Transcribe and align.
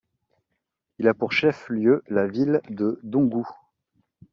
Il 0.97 1.07
a 1.07 1.13
pour 1.13 1.31
chef-lieu 1.31 2.03
la 2.07 2.25
ville 2.25 2.61
de 2.71 2.99
Dongou. 3.03 3.47